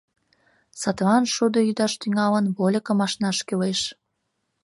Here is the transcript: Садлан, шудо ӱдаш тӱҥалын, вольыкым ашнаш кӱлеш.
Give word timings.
Садлан, 0.81 1.23
шудо 1.35 1.59
ӱдаш 1.69 1.93
тӱҥалын, 2.01 2.45
вольыкым 2.57 2.99
ашнаш 3.05 3.37
кӱлеш. 3.47 3.81